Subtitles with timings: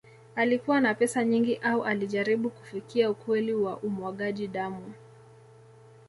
[0.35, 4.93] Alikuwa na pesa nyingi au alijaribu kufikia ukweli wa umwagaji damu